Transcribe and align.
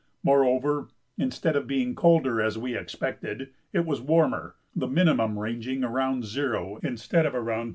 Moreover, 0.23 0.87
instead 1.19 1.55
of 1.55 1.67
being 1.67 1.93
colder, 1.93 2.41
as 2.41 2.57
we 2.57 2.75
expected, 2.75 3.49
it 3.71 3.85
was 3.85 4.01
warmer, 4.01 4.55
the 4.75 4.87
minimum 4.87 5.37
ranging 5.37 5.83
around 5.83 6.25
zero 6.25 6.79
instead 6.81 7.27
of 7.27 7.35
around 7.35 7.55
10° 7.65 7.65
below. 7.65 7.69